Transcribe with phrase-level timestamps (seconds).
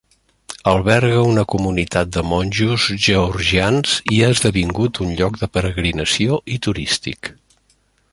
[0.69, 7.31] Alberga una comunitat de monjos georgians i ha esdevingut un lloc de peregrinació i turístic.